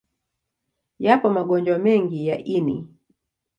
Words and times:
Yapo 1.05 1.27
magonjwa 1.35 1.77
mengi 1.83 2.27
ya 2.27 2.37
ini. 2.55 2.77